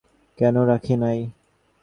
কেন 0.37 0.55
রাখি 0.63 0.95
নাই? 0.95 1.19